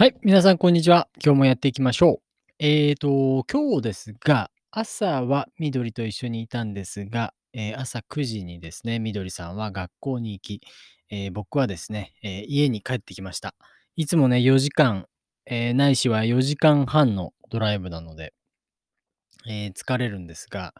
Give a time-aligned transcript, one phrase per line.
[0.00, 1.10] はい、皆さんこんにちは。
[1.22, 2.54] 今日もやっていきましょう。
[2.58, 10.62] えーと、今日ですが、朝は緑と一緒にいたんですが、えー朝9時にですね、緑さんは学校に行き、
[11.10, 13.54] えー僕はですね、え家に帰ってきました。
[13.94, 15.04] いつもね、4時間、
[15.44, 18.32] えないしは4時間半のドライブなので、
[19.46, 20.72] え疲れるんですが、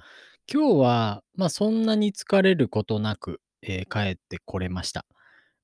[0.50, 5.04] 今日は、まあそんなに疲れることなく、え帰ってこれました。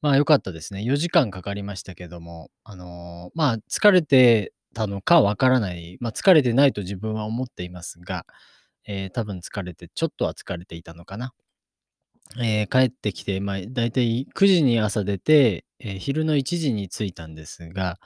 [0.07, 0.83] まあ良かったですね。
[0.85, 8.25] 4時間かかりましたけども、あの、まあ疲れてたのかわからない、まあ疲れてないと自分は思っていますが、
[8.87, 11.35] えー多分疲れて、ちょっとは疲れていたのかな。
[12.39, 17.99] えー帰ってきて、まあだいたい9時に朝出て、えー昼の1時に着いたんですが、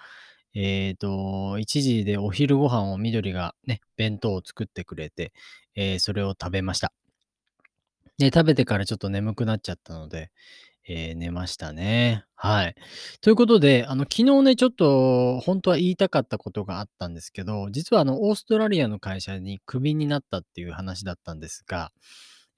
[0.55, 5.33] えっと、1時でお昼ご飯を緑がね、弁当を作ってくれて、
[5.75, 6.93] えーそれを食べました。
[8.19, 10.31] で、食べてからちょっと眠くなっちゃったので、
[10.93, 12.25] えー寝ましたね。
[12.35, 12.75] はい。
[13.21, 21.93] ということで、あの、昨日ね、ちょっと本当は言いたかったことがあったんですけど、実はあの、オーストラリアの会社にクビになったっていう話だったんですが、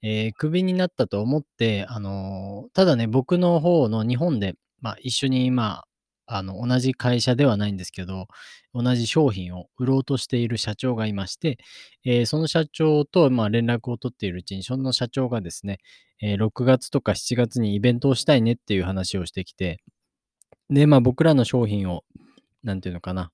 [0.01, 5.87] えークビになったと思って、あの、ただね、僕の方の日本で、まあ、一緒に、まあ、
[6.25, 8.27] あの、同じ会社ではないんですけど、
[8.73, 11.57] 同じ商品を売ろうとしている社長がいまして、
[12.05, 15.79] えーその社長と、まあ、連絡を取っているうちに、その社長がですね、
[16.21, 19.81] えー6月とか7月にイベントをしたいねっていう話をしてきて、
[20.69, 22.03] で、まあ、僕らの商品を、
[22.63, 23.31] なんていうのかな、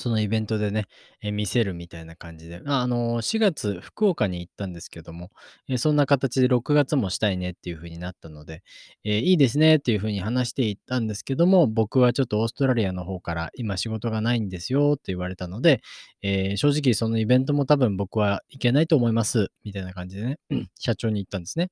[0.00, 0.86] そのイベントでね、
[1.22, 5.30] え、見せるみたいな感じで、あ、あの、4月福岡に行ったんですけども、
[5.68, 8.62] え、そんな形で6月もしたいねっていう風になったので、
[9.04, 15.82] え、いいですねっていう風に話していったんですけども、僕はちょっとオーストラリアの方から今仕事がないんですよって言われたので、
[16.22, 20.38] え、正直そのイベントも多分僕は行けないと思いますみたいな感じでね、
[20.78, 21.70] 社長に言ったんですね。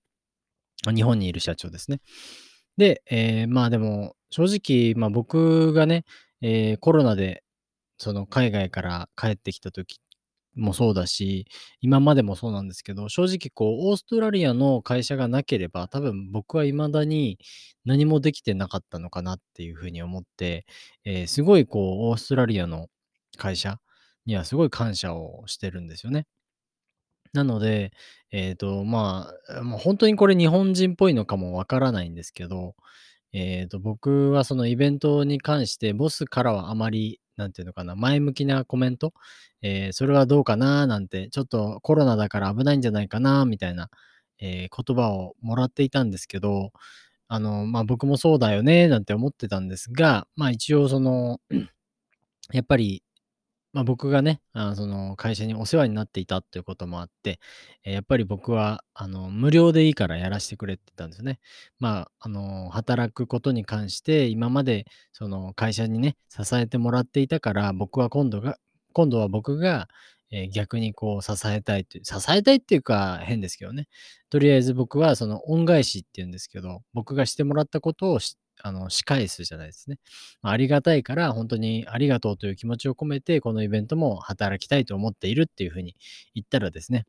[0.95, 2.01] 日本にいる社長ですね。
[2.77, 6.05] で、え、まあ、でも正直、ま、僕がね、
[6.41, 7.43] え、コロナで
[7.99, 10.01] その海外から帰ってきた時
[10.57, 11.47] もそうだし、
[11.81, 17.39] 今までもそうなんですけど、正直こうオーストラリアの会社がなければ、多分僕は未だに
[17.85, 20.67] 何もできてなかったのかなっていう風に思って、
[21.05, 22.89] えーすごいこうオーストラリアの
[23.37, 23.79] 会社
[24.27, 26.27] にはすごい感謝をしてるんですよね。
[27.33, 27.93] なので、
[28.31, 32.75] えっと、まあ、もう本当にこれ日本人っぽいのかもわからないんですけど、
[33.33, 39.13] えっと、僕はそのイベントに関して、ボスからはあまり、なんていうのかな、前向きなコメント、
[39.63, 43.91] えーそれはどうかななんて、ちょっとコロナだから危ないんじゃないかなみたいな、
[44.41, 46.73] えー言葉をもらっていたんですけど、
[47.29, 51.41] あの、まあ、僕もそうだよねなんて思ってたんですが、まあ、一応その、
[52.53, 53.03] やっぱり
[53.73, 57.39] まあ、僕がね、あ、その会社にお世話になっていたっていうこともあって、
[57.85, 61.39] え、やっぱり僕はあの、無料でいいからやらしてくれって言ったんですよね。
[61.79, 68.57] まあ、あの、働くことに関して、今までその会社にね、支えてもらっていたから、僕は今度が
[68.95, 69.89] 今度は僕が、
[70.31, 73.87] え、逆にこう支えたいという支えたいっていうか変ですけどね。
[74.31, 79.99] とりあえず僕はその恩返しっていうんですけど、僕がしてもらったことをしあの、仕返すじゃないですね。
[80.43, 85.97] あ、りがたいから、本当にありがとうという気持ちを込めて、このイベントも働きたいと思っているっていう風に
[86.35, 87.07] 言ったらですね、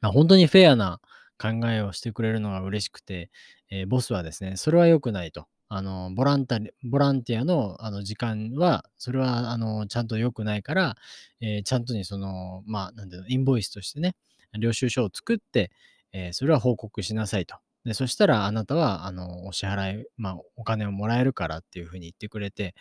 [0.00, 1.00] まあ、本当にフェアな
[1.38, 3.30] 考えをしてくれるのが嬉しくて、
[3.70, 5.46] え、ボスはですね、それは良くないと。
[5.68, 10.96] あの、ボランタボランティアの、あの、時間は、それは、あの、ちゃんと良くないから、
[11.40, 14.14] えーちゃんとにその、まあ、なんていうの、インボイスとしてね、
[14.58, 15.70] 領収書を作って、
[16.12, 17.56] えーそれは報告しなさいと。
[17.84, 22.74] で、そしたらあなたは、あの、お支払い、まあ、お金をもらえるからっていう風に言ってくれて、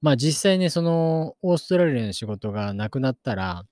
[0.00, 3.64] まあ、実際ね、その、オーストラリアの仕事がなくなったら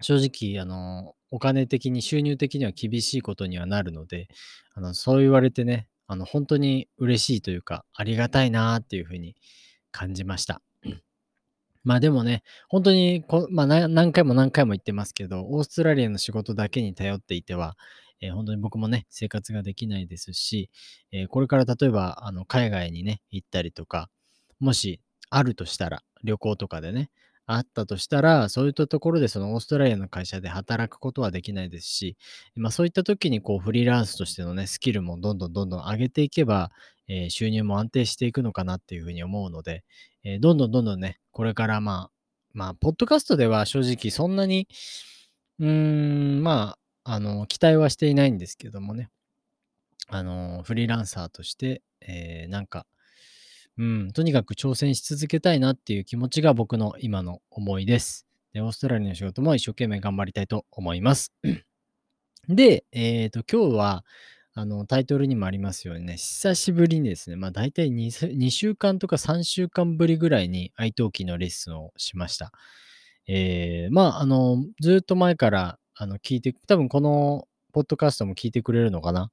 [0.00, 4.28] 正直、あの、お金的に、収入的には厳しいことにはなるので、
[4.74, 9.36] あの、そう言われてね、あの、本当に嬉しいというか、ありがたいなっていう風に
[9.92, 10.62] 感じました。
[11.84, 17.76] まあ、でもね、本当にこまあ、何回も何回も言ってますけど、オーストラリアの仕事だけに頼っていては、
[18.20, 20.70] え、ほんとに僕もね、生活ができないですし、
[21.12, 24.10] え、これから例えば、あの、海外にね、行ったりとか、
[24.60, 25.00] もし
[25.30, 27.10] あるとしたら、旅行とかでね、
[27.46, 32.16] あったとしたら、そういったところでそのオーストラリアの会社で働くことはできないですし、
[32.54, 36.70] まあ、そういった時にこうフリーランスとしてのね、スキルもどんどんどんどん上げていけば、
[37.08, 39.82] え、収入も安定していくのかなっていう風に思うので、
[40.22, 42.10] え、どんどんどんどんね、これからまあ、
[42.52, 44.68] まあ、ポッドキャストでは正直そんなに、
[45.58, 45.68] うー
[46.40, 46.79] ん、まあ、
[47.10, 49.10] あの、期待はしていないんですけどもね、
[50.08, 52.86] あの、フリーランサーとして、え、なんか
[53.80, 58.26] うん、とにかく挑戦し続けたいなっていう気持ちが僕の今の思いです。
[58.52, 61.32] で、オーストラリアの仕事も一生懸命頑張りたいと思います。
[62.46, 64.04] で、えっと、今日は、
[64.52, 72.52] あの、タイトルにもありますようにね、久しぶりにですね、まあ、大体 2, 2週間とか3週間ぶりぐらいに iTalki のレッスンをしました。
[73.26, 79.30] えー、まあ、あの、ずっと前から、あの、聞いて、多分この、ポッドキャストも聞いてくれるのかな？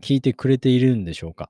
[0.00, 1.48] 聞いてくれているんでしょうか？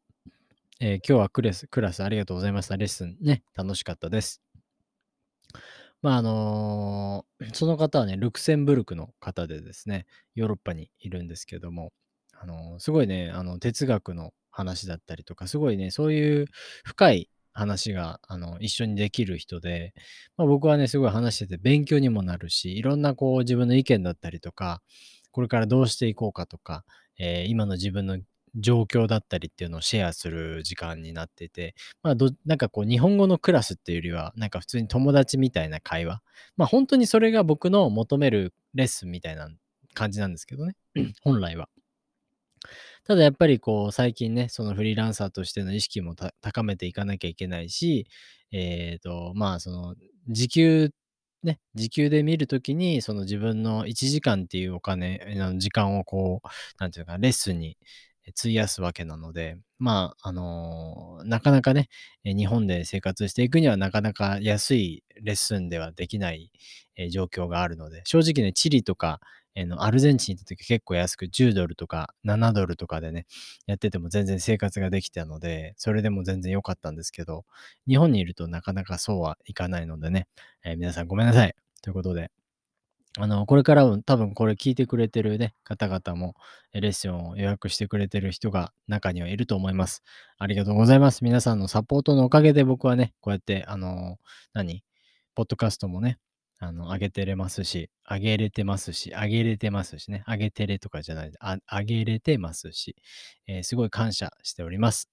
[0.79, 2.77] えー、今日はクラス、クラスありがとうございました。
[2.77, 4.43] レッスンね、楽しかったです。
[6.03, 10.05] まあ、あのー、その方はね、ルクセンブルクの方でですね、
[10.35, 11.95] ヨーロッパにいるんですけども、
[12.39, 16.47] あのー、すごいね、あの、哲学の話だったりとか、すごいね、そういう
[16.85, 19.95] 深い話が、あの、一緒にできる人で、
[20.37, 24.83] まあ、僕はね、すごい話してて勉強にもなるし、いろんなこう自分の意見だったりとか、
[25.31, 26.85] これからどうしていこうかとか、
[27.19, 28.19] えー、今の自分の
[28.57, 36.23] 状況だったりっていうのをシェアする時間になってて、まあど、なんかこう日本語のクラスっていうよりは、なんか普通に友達みたいな会話。
[36.57, 39.49] まあ本当にそれが僕の求めるレッスンみたいな
[39.95, 40.77] 感じなんですけどね。
[41.23, 41.69] 本来は。
[43.05, 48.07] ただやっぱりこう最近ね、そのフリーランサーとしての意識も高めていかなきゃいけないし、
[48.53, 49.95] えっ、ー、と、まあその
[50.29, 50.91] 時給
[51.45, 56.49] ね、時給で見るときに、その自分の1時間っていうお金の時間をこう、
[56.81, 57.77] なんていうか、レッスンに
[58.39, 61.89] 費やすわけなので、まあ、あのー、なかなかね、
[62.25, 66.51] 日本で生活していくにはなかなか安いレッスンではできない、
[66.97, 69.21] え状況があるので、正直ね、チリとか、
[69.55, 73.27] えのアルゼンチンに行った時結構安く10ドルとか7ドルとかでね、
[73.67, 77.45] やってても全然生活ができたので、それでも全然良かったんですけど、
[77.87, 80.27] 日本にいるとなかなかそうはいかないのでね、
[80.65, 81.55] えー、皆さんごめんなさい。
[81.83, 82.31] ということで、
[83.17, 86.35] あの、これからも多分これ聞いてくれてるね、方々も、
[86.73, 90.03] レッスンを予約してくれてる人が中にはいると思います。
[90.37, 91.23] ありがとうございます。
[91.23, 94.19] 皆さんのサポートのおかげで僕はね、こうやって、あの、
[94.53, 94.83] 何？
[95.37, 96.19] ポッドキャストもね、
[96.65, 102.97] あの、上げてれますし、上げれてますし、上げれてますしね、上げてれとかじゃない、あ上げれてますし、
[103.47, 105.11] えー、すごい感謝しております。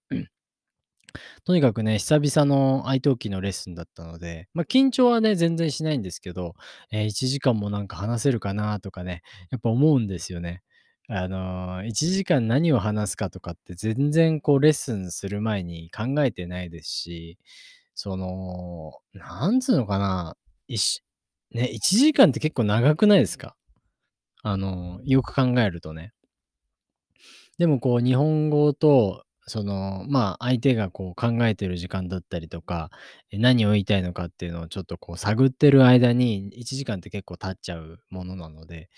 [1.44, 6.54] とにかくね、久々の愛登記のレッスンだったので、まあ、緊張はね、全然しないんですけど、
[6.90, 10.64] えー、1時間もなんか話せるかなとかね、やっぱ思うんですよね。
[11.10, 17.38] あのー、1時間何を話すかとかって全然こうレッスンする前に考えてないですし、
[17.96, 20.38] その、なんつうのかな、
[21.54, 23.56] ね、1時間って結構長くないですか？
[24.44, 26.14] あの、よく考えるとね。
[27.58, 32.90] でもこう日本語とその、まあ、相手がこう考えてる時間だったりとか、
[33.34, 38.90] 何を言いたいのかっていうのをちょっとこう探ってる間に1時間って結構経っちゃうものなので、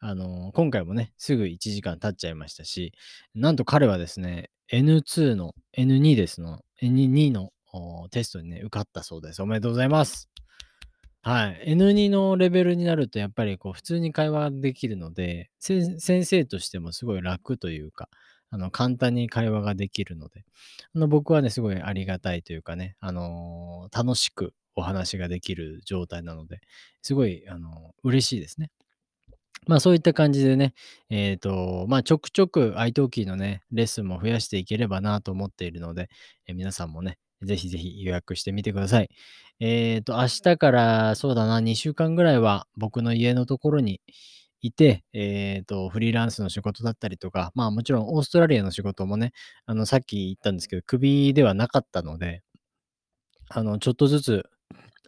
[0.00, 2.92] あの、今回もね、すぐ1時間経っちゃいましたし、
[3.34, 7.52] なんと彼はですね、N2 の、N2 ですの、N2 の
[8.10, 9.42] テストにね、受かったそうです。
[9.42, 10.28] おめでとうございます。
[11.22, 11.74] はい。
[11.74, 18.08] N2 のレベルになると、やっぱりこう、普通に会話できるので、先生としてもすごい楽というか、
[18.50, 20.44] あの、簡単に会話ができるので、
[20.94, 26.60] あの、僕はね、すごいありがたいというかね、あのー、楽しくお話ができる状態なので、
[27.02, 27.72] すごい、あのー、
[28.02, 28.70] 嬉しいですね。
[29.66, 30.74] まあそういった感じでね、
[31.10, 36.08] えっ、と、まあちょくちょく iTalki のね、レッスンも増やしていければなと思っているので、
[36.46, 39.10] え皆さんもね、ぜひぜひ予約してみてください。
[39.60, 44.00] えっ、と、明日からそうだな、2週間ぐらいは僕の家のところに、
[44.62, 49.32] いて、えっ、ー、と、フリーランスの仕事だったりとか、まあもちろんオーストラリアの仕事もね、
[49.66, 52.42] あの、さっき言ったんですけど、クビではなかったので、
[53.48, 54.50] あの、ちょっとずつ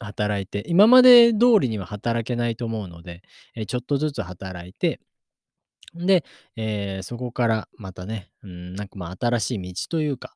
[0.01, 3.23] 働いて、今まで通りには働けないと思うので、
[3.55, 5.01] えちょっとずつ働いて、
[5.95, 6.25] で、
[6.57, 10.35] えー、そこからまたね、うん、なんかまあ新しい道というか、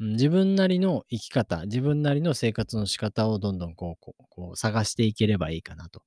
[0.00, 6.02] 自分なりの生き方、自分なりの生活の仕方をどんどんこう、こうこう探していければいいかなと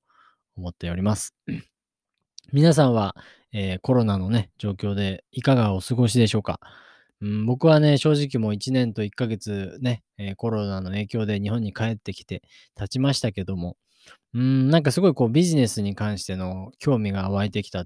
[0.55, 1.35] 思っております。
[2.53, 3.15] 皆さんは、
[3.53, 6.59] えー、コロナのね、状況でいかがお過ごしでしょうか、
[7.19, 12.41] うん、僕はね、正直もう1年と1ヶ月ね、えー、コロナの影響で日本に帰ってきて
[12.75, 13.75] 経ちましたけども、
[14.33, 17.85] うん、なんかすごいこうビジネスに関しての興味が湧いてきたっ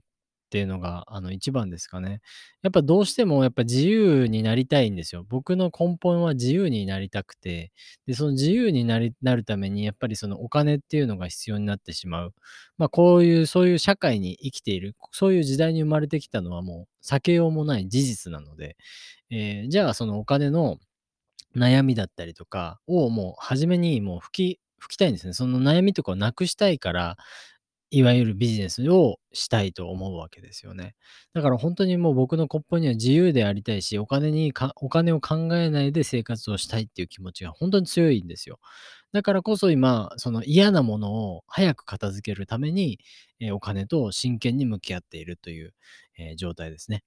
[0.55, 2.21] っていうのが、あの、一番ですかね。
[2.63, 5.25] やっぱどうしてもやっぱ自由になりたいんですよ。
[5.27, 7.73] 僕の根本は自由になりたくて、
[8.07, 12.33] で、その自由になりなるために、やっぱりそのお金っていうのが必要になってしまう。
[12.77, 18.77] まあ、こういう、そういう社会に生きている、そういう時代に生まれてきたのはもう避けようもない事実なので、
[19.29, 20.77] えー、じゃあそのお金の
[21.53, 25.33] 悩みだったりとかをもう初めにもう吹き、吹きたいんですね。
[25.33, 27.17] その悩みとかをなくしたいから、
[27.91, 30.95] いわゆるビジネスをしたいと思うわけですよね。
[31.33, 38.59] だから本当にもう僕の根本には自由でありたいし、お金にか、お金を考えないで生活をしたいっていう気持ちが本当に強いんですよ。
[39.13, 42.99] だからこそ今、その嫌なものを早く片付けるために、
[43.39, 45.73] えー、お金と真剣に向き合っているという、
[46.17, 47.03] えー、状態ですね。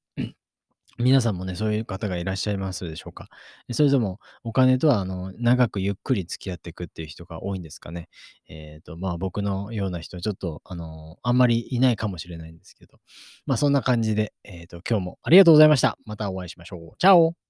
[1.00, 3.28] 皆さんもね、そういう方がいらっしゃいますでしょうか？
[3.70, 8.08] それとも、お金とは、あの、長くゆっくり付き合っていくっていう人が多いんですかね？
[8.48, 12.98] えっと、まあ、僕のような人ちょっと、あの、あんまりいないかもしれないんですけど、
[13.46, 15.98] まあ、そんな感じで、えっと、今日もありがとうございました。
[16.04, 16.96] またお会いしましょう。
[16.98, 17.47] チャオ。